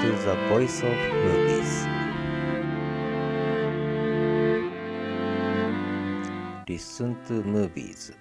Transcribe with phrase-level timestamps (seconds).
[0.00, 0.92] to the Voice of
[1.24, 1.88] Movies.
[6.66, 8.14] Listen to Movies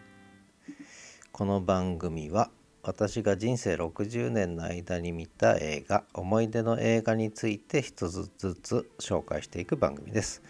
[1.33, 2.49] この番組は
[2.81, 10.41] 私が人生60年の間に見た映画思い出の映画について一つずつ紹介していく番組です。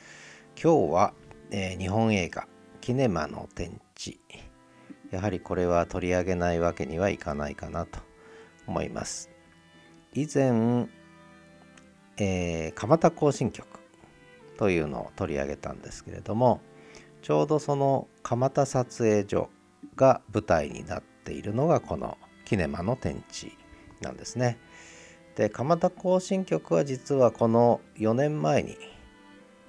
[0.61, 1.13] 今日は、
[1.49, 2.47] えー、日本映画
[2.81, 4.19] キネマの天地
[5.09, 7.99] やはりこれは取り上げないわけにはいかないかなと
[8.67, 9.31] 思います。
[10.13, 10.87] 以前、
[12.17, 13.67] えー、蒲田行進曲
[14.57, 16.61] というのを取り上げたんですけれども
[17.21, 19.49] ちょうどその蒲田撮影所
[19.95, 23.57] が舞台になっているのがこのキネマの天地
[24.01, 24.59] なんですね。
[25.35, 28.63] で蒲田行進曲は実はこの4年前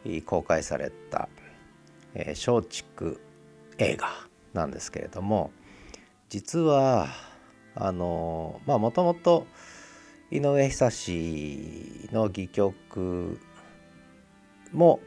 [0.04, 1.28] に公開された
[2.14, 3.18] 松竹
[3.78, 4.08] 映画
[4.52, 5.50] なんですけれども
[6.28, 7.08] 実は
[7.74, 9.46] あのまあもともと
[10.30, 13.38] 井上久志の戯曲
[14.72, 15.00] も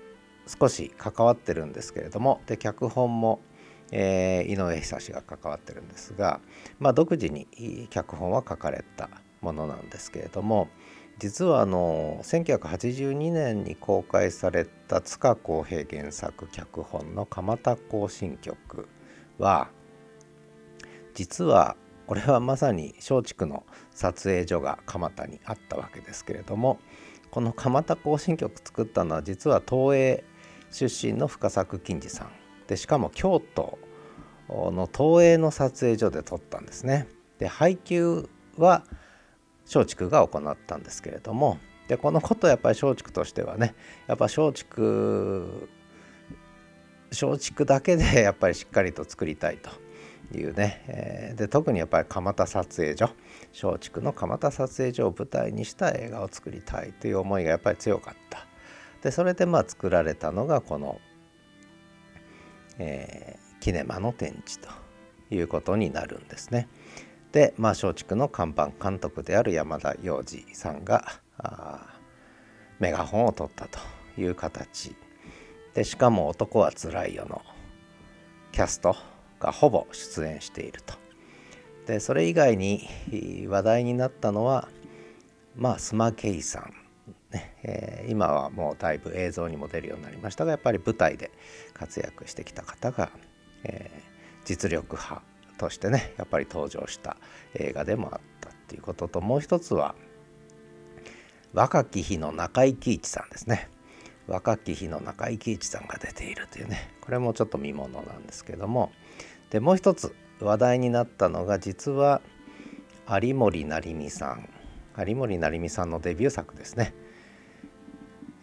[0.48, 3.42] 少し関わってるんですけれどもで脚本も、
[3.92, 6.40] えー、井上久志が関わってるんですが、
[6.80, 7.48] まあ、独自に
[7.90, 9.10] 脚本は書かれた
[9.42, 10.70] ものなんですけれども
[11.20, 18.88] 実はあの1982年に公開された塚公平原作脚本の「蒲田行進曲」
[19.38, 19.70] は
[21.14, 21.76] 実は
[22.10, 26.80] これはまさに松竹の撮影所が蒲田にあったわけですけれども
[27.30, 30.24] この蒲田行進曲作ったのは実は東映
[30.72, 32.32] 出身の深作金次さん
[32.66, 33.78] でしかも京都
[34.50, 37.08] の東映の撮影所で撮ったんですね。
[37.38, 38.86] で配給は
[39.72, 43.76] 松竹が行ったんですけれどもでこのことやっぱり松竹としてはね
[44.08, 44.82] やっぱ松竹
[47.12, 49.70] 松竹だけでやっぱりしっかりと作りたいと
[50.38, 53.10] いうね、え、で特にやっぱり蒲田撮影所
[53.52, 58.46] 松竹の蒲田撮影所を舞台にした映画を作りたいという思いがやっぱり強かった
[59.02, 61.00] でそれでまあ作られたのがこの、
[62.78, 64.70] えー、キネマの展示と
[65.32, 66.68] いうことになるんですね。
[67.32, 71.06] で、まあ、松竹の看板監督である山田洋次さんが
[72.80, 73.80] メガホンを取ったと
[74.20, 74.96] いう形
[75.74, 77.42] でしかも「男はつらいよ」の
[78.52, 78.96] キャスト
[79.40, 80.96] がほぼ出演していると。
[81.88, 82.88] でそれ以外に
[83.48, 84.68] 話題になったのは
[85.56, 86.74] まあ須磨圭さん、
[87.32, 91.32] ねえー、今はもうだいぶ映像にも出るようになりましたがやっぱり舞台で
[91.74, 93.10] 活躍してきた方が、
[93.64, 95.24] えー、実力派
[95.58, 97.18] としてねやっぱり登場した
[97.56, 99.96] 映画でもあったっていうことともう一つは
[101.54, 103.68] 若き日の中井貴一さんですね
[104.28, 108.92] 若き日の中井貴一さんが出ているというねこれもちょっと見ものなんですけども
[109.50, 112.22] でもう一つ話題になったのが実は
[113.22, 114.50] 有森成美さん。
[114.98, 116.94] 有森成美さんのデビュー作ですね、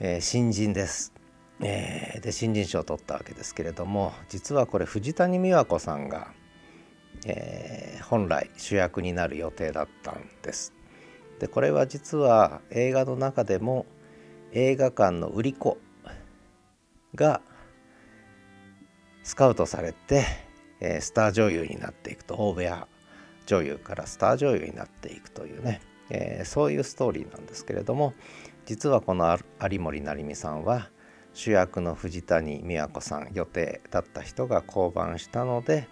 [0.01, 1.13] えー、新人です、
[1.61, 6.29] えー、で新人賞を取ったわけですけれども実はこれ藤谷美和子さんが、
[7.27, 10.73] えー、本来主役になる予定だったんです。
[11.41, 13.85] でこれは実は映画の中でも
[14.53, 15.77] 映画館の売り子
[17.15, 17.43] が
[19.23, 20.25] スカウトされて
[20.81, 22.87] えー、スター女優になっていくと大部屋
[23.47, 28.15] 女優からスター女優になっていくというね、えー、そういうストーリーなんですけれども
[28.67, 30.91] 実はこの有森成美さんは
[31.33, 35.89] 主役の藤谷美和子さん予定だった人が降板したので、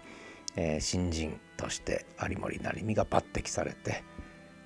[0.55, 4.03] えー、新人として有森成美が抜擢されて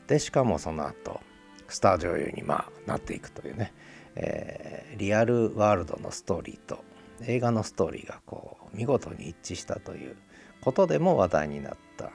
[0.08, 1.20] でしかもその後
[1.68, 3.74] スター女優にまあなっていくというね、
[4.16, 6.84] えー、リアルワールドのストーリーと
[7.22, 10.16] 映画のストーリーがこう見事に一致したという
[10.62, 12.12] ことでも話題になった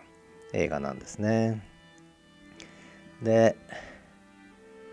[0.53, 1.63] 映画なんですね。
[3.23, 3.57] で、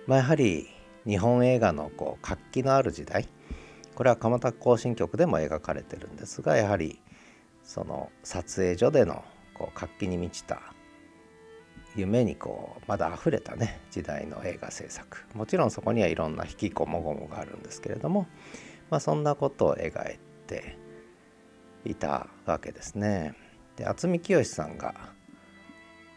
[0.08, 0.68] まあ、やはり
[1.06, 3.28] 日本映画のこう活気のある時代
[3.96, 7.02] これは蒲田行進曲でも描かれてるんですがやはり
[7.64, 9.24] その撮影所での
[9.54, 10.62] こう活気に満ちた
[11.96, 18.28] 夢にこうまだ溢れたね時代の映画制作もちろんそこにはいろんな引きこもごもがあるんですけれども
[18.92, 20.78] まあ、そんなことを描いて
[21.86, 23.34] いたわけですね。
[23.76, 24.94] で渥美清さんが、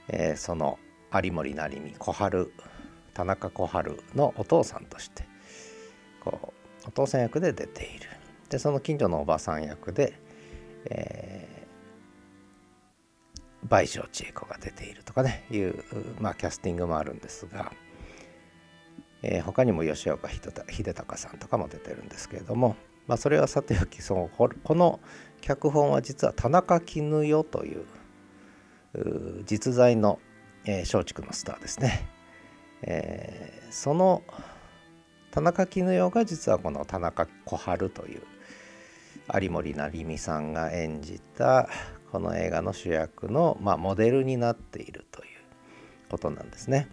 [0.08, 0.78] えー、その
[1.12, 2.52] 有森成美小春
[3.14, 5.24] 田中小春のお父さんとして
[6.20, 6.52] こ
[6.84, 8.08] うお父さん役で出ている
[8.48, 10.18] でその近所のおばさん役で、
[10.86, 15.84] えー、倍賞千恵子が出ているとかねいう、
[16.18, 17.72] まあ、キャスティングもあるんですが
[19.26, 22.76] えー、他にも吉岡秀隆さんとかも出てるんですけれども、
[23.06, 25.00] まあ、それはさておきそのこの
[25.40, 27.84] 脚本は実は田中絹代という
[29.44, 30.18] 実在の、
[30.64, 32.08] 松竹のスターですね、
[32.82, 34.22] えー、その
[35.30, 38.22] 田中絹代が実はこの田中小春という
[39.42, 41.68] 有森成美さんが演じた
[42.12, 45.28] この映画の主役の、まあ、モデルになっているという
[46.08, 46.88] ことなんですね。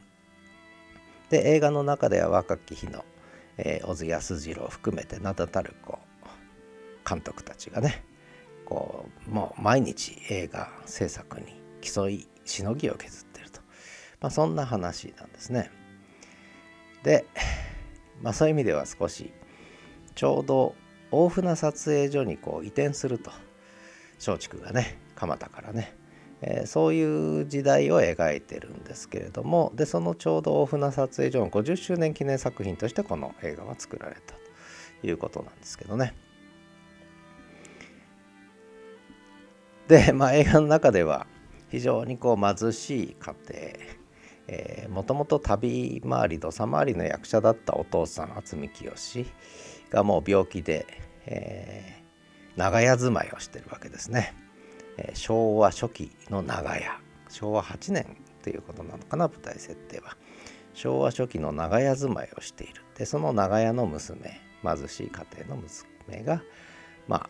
[1.29, 3.05] で映画の中では若き日の、
[3.57, 8.03] えー、小津安二郎含めて名だたるこう監督たちがね
[8.65, 13.61] こうもう毎日映画制作に競いしのぎを削ってると、
[14.19, 15.69] まあ、そんな話なんですね。
[17.03, 17.25] で、
[18.21, 19.31] まあ、そういう意味では少し
[20.15, 20.75] ちょうど
[21.11, 23.31] 大船撮影所にこう移転すると
[24.25, 25.95] 松竹がね蒲田からね、
[26.41, 34.33] えー、そういう時代を描いてるんですけれどもでそのちょうど大船撮影所の50周年記念作品としてこの映画は作られた
[35.01, 36.15] ということなんですけどね。
[39.87, 41.27] で、まあ、映画の中では
[41.69, 48.91] 非常にこう貧しい家庭もともと旅回り土佐回りの役者だったお父さん渥美清
[49.89, 50.85] がもう病気で、
[51.25, 54.33] えー、長屋住まいをしてるわけですね、
[54.97, 56.99] え、昭和初期の長屋
[57.29, 60.17] 昭和8年ということなのかな舞台設定は
[60.73, 66.41] 昭和初期の長屋住まいをしているでその長屋の娘貧しい家庭の娘が
[67.07, 67.29] まあ、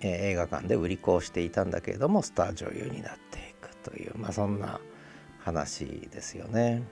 [0.00, 4.80] えー、映画館で売り子をしていたんだけれどもスター女優になっていくというまあそんな
[5.38, 6.82] 話ですよね。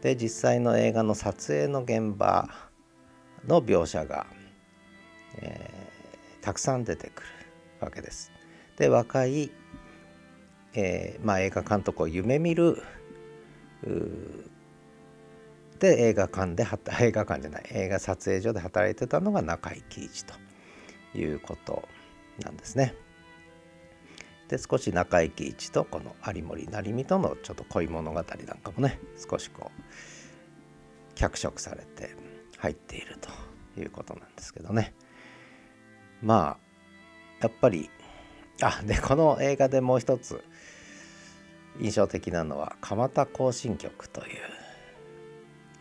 [0.00, 2.48] で実際の映画の撮影の現場
[3.46, 4.26] の描写が、
[5.36, 7.28] えー、たくさん出てくる
[7.80, 8.32] わけです。
[8.80, 9.50] で若い、
[10.72, 12.82] えーまあ、映画監督を夢見る
[15.78, 16.62] で映画館で
[17.04, 20.34] 映画館じゃない映画撮影所で働いてたのが中井貴一と
[21.14, 21.86] いうこと
[22.42, 22.94] なんですね。
[24.48, 32.16] で少し中井貴一とこの有森成美とのちょっと恋物語なんかもね少しこう脚色されて
[32.56, 33.28] 入っていると
[33.78, 34.94] いうことなんですけどね
[36.22, 36.70] まあ
[37.42, 37.90] やっぱり
[38.64, 40.42] あでこの映画でもう一つ
[41.80, 44.38] 印象的なのは「蒲田行進曲」という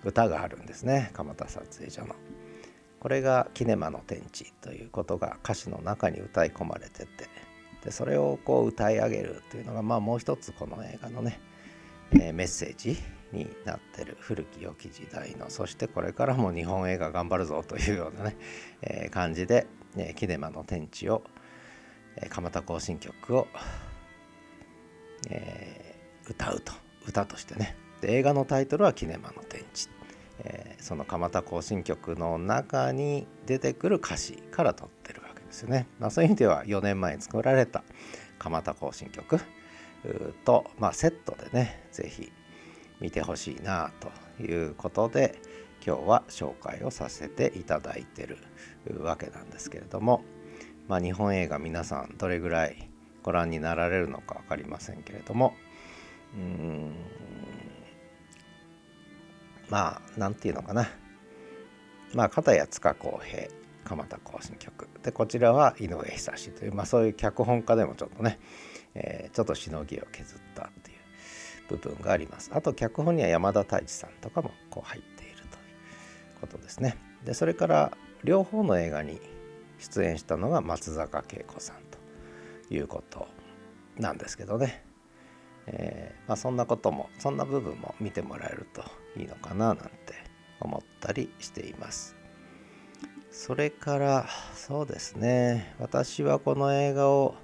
[0.06, 2.16] 歌があるんですね蒲田撮影所の。
[3.00, 7.30] これが「キネマの天地」ということが歌詞の中に歌い込まれてて
[7.84, 11.40] でそれをこう歌い上げるっていうのがまあもう一つこの映画のね、
[12.12, 12.98] えー、メッセージ
[13.32, 18.38] になってる古き良き時代のそしてこれからも日本映画頑張るぞというようなね、
[18.82, 19.68] えー、感じで、
[19.98, 21.24] えー、キネマの天地を、
[22.30, 23.48] 蒲田行進曲を、
[25.30, 26.74] えー、歌うと
[27.08, 27.76] 歌としてね。
[28.02, 29.90] で映画のタイトルは「キネマの天地」
[30.42, 35.88] えー、その蒲田行進曲の中に出てくる歌詞から取ってるわけですよね。
[36.00, 37.84] まあ、そういう意味では4年前に作られた
[38.38, 39.40] 蒲田行進曲
[40.46, 42.32] と、まあ、セットでね是非
[43.02, 45.42] 見てほしいなということで
[45.86, 48.38] 今日は紹介をさせていただいてる
[49.02, 50.24] わけなんですけれども、
[50.90, 52.90] まあ、日本映画皆さんどれぐらい
[53.22, 55.56] ご覧になられるのか分かりませんけれども。
[56.36, 56.96] うん。
[59.70, 60.90] まあ何て言うのかな。
[62.16, 63.48] まあ片や塚公平
[63.86, 64.90] 蒲田行進曲。
[65.04, 68.40] でこちらは井上久志という、まあ、そういう脚本家でもちょっとね、
[68.96, 70.98] えー、ちょっとしのぎを削ったっていう
[71.68, 72.50] 部分があります。
[72.52, 75.50] あと脚本には山田太一さんとかもこう入っているという
[76.42, 76.98] ことですね。
[77.26, 79.22] でそれから両方の映画に
[79.80, 81.76] 出演したのが松坂慶子さん
[82.70, 83.28] ということ
[83.98, 84.84] なんですけどね。
[85.68, 88.84] えー、まあ、そんなこともそんな部分も見てもらえると
[89.20, 89.90] いいのかななんて
[90.60, 92.16] 思ったりしています。
[93.32, 95.76] それからそうですね。
[95.80, 97.36] 私はこの映画を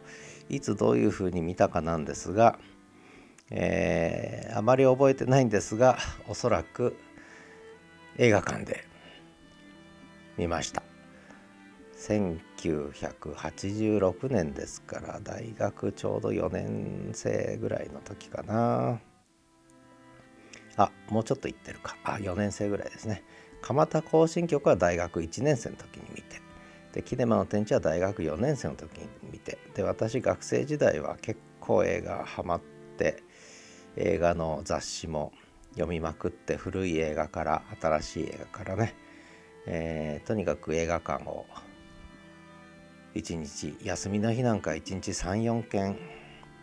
[0.49, 2.59] いつどういうふうに見たかなんですが、
[3.51, 6.97] えー、あまり覚えてないんですがおそらく
[8.17, 8.85] 映画館で
[10.37, 10.94] 見ました。
[12.07, 18.99] 1986年ですから大学ちょうど4年生ぐらいの時かな。
[20.77, 21.97] あもうちょっと行ってるか。
[22.03, 23.23] あ4年生ぐらいですね。
[23.61, 26.39] 蒲田行進曲は大学1年生の時に見て。
[26.93, 29.57] でキネマの天地は大学4年生の時に見て。
[29.73, 32.61] で私学生時代は結構映画ハマっ
[32.97, 33.23] て
[33.97, 35.33] 映画の雑誌も
[35.71, 38.93] 読みまくって古い映画から新しい映画からね、
[39.65, 41.47] えー、とにかく映画館を
[43.15, 45.97] 1日休みの日なんか1日34件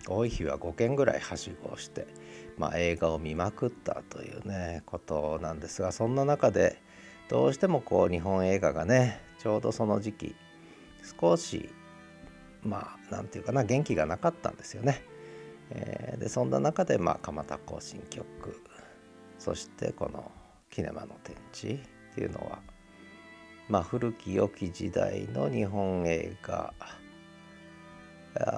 [0.06, 2.06] 多い日は5件ぐらいはしごをして、
[2.58, 6.82] まあ、映画を見まくったというねことなんですがそんな中で
[7.28, 10.36] どうしてもこう日本映画がねちょうどその時期
[11.20, 11.70] 少し
[12.62, 15.02] まあ何て言うかな元気がなかったんですよね。
[15.70, 18.60] えー、でそんな中でまあ蒲田行進曲
[19.38, 20.30] そしてこの
[20.70, 21.80] キネマの展示
[22.12, 22.58] っていうのは
[23.68, 26.72] まあ古き良き時代の日本映画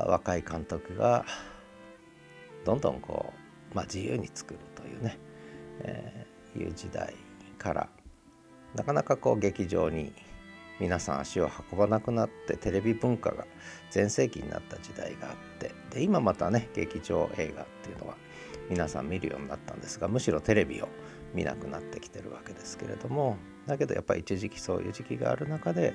[0.06, 1.25] 若い監督が
[2.64, 3.32] どんどんこ
[3.73, 5.18] う、まあ、自由に作るというね、
[5.80, 7.14] えー、いう時代
[7.58, 7.88] から
[8.75, 10.12] なかなかこう劇場に
[10.80, 13.46] 皆さん足を運ばなくなってテレビ文化が
[13.90, 18.16] 全盛期になった時代があってで今またね劇場映画っていうのは
[18.68, 20.88] 皆さん見るようになったんですがむしろテレビを
[21.32, 25.94] 見なくなってきてるわけですけれどもだけどやっぱり一時期そういう時期がある中で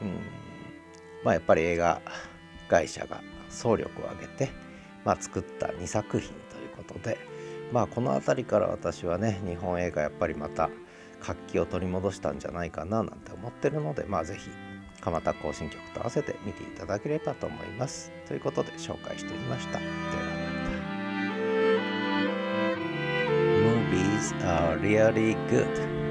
[0.00, 0.20] うん
[1.24, 2.00] まあやっぱり映画
[2.68, 4.50] 会社が総力を挙げて、
[5.04, 7.18] まあ、作った2作品ということで
[7.72, 10.70] まあこの辺りから私はね日本映画やっぱりまた
[11.20, 14.50] 活気を取り戻したんじゃないかななんて思ってるのでまあ是非
[15.02, 18.12] 蒲田行進曲と合わせて見ていただければと思います。
[18.28, 19.78] ということで紹介してみました。
[19.80, 20.72] ではまた。
[23.62, 26.01] Movies are really good,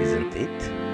[0.00, 0.85] isn't it?